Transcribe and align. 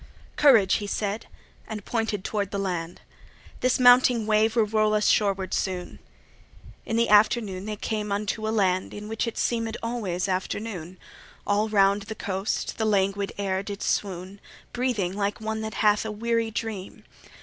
"Courage!" 0.35 0.77
he 0.77 0.87
said, 0.87 1.27
and 1.67 1.85
pointed 1.85 2.23
toward 2.23 2.49
the 2.49 2.57
land, 2.57 3.01
"This 3.59 3.79
mounting 3.79 4.25
wave 4.25 4.55
will 4.55 4.65
roll 4.65 4.95
us 4.95 5.07
shoreward 5.07 5.53
soon." 5.53 5.99
In 6.87 6.95
the 6.95 7.07
afternoon 7.07 7.65
they 7.65 7.75
came 7.75 8.11
unto 8.11 8.47
a 8.47 8.49
land, 8.49 8.95
In 8.95 9.07
which 9.07 9.27
it 9.27 9.37
seemed 9.37 9.77
always 9.83 10.27
afternoon. 10.27 10.97
All 11.45 11.69
round 11.69 12.01
the 12.09 12.15
coast 12.15 12.79
the 12.79 12.85
languid 12.85 13.31
air 13.37 13.61
did 13.61 13.83
swoon, 13.83 14.41
Breathing 14.73 15.13
like 15.15 15.39
one 15.39 15.61
that 15.61 15.75
hath 15.85 16.03
a 16.03 16.11
weary 16.11 16.49
dream. 16.49 17.03